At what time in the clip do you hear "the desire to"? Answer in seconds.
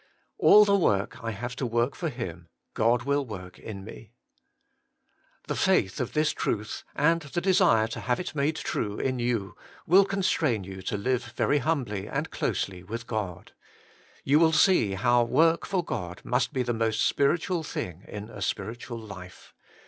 7.21-7.99